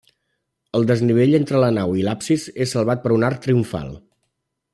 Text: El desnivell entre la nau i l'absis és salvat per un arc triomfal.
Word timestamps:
El 0.79 0.87
desnivell 0.91 1.37
entre 1.39 1.61
la 1.65 1.69
nau 1.75 1.93
i 1.99 2.07
l'absis 2.07 2.47
és 2.67 2.75
salvat 2.77 3.05
per 3.05 3.15
un 3.19 3.27
arc 3.29 3.45
triomfal. 3.45 3.95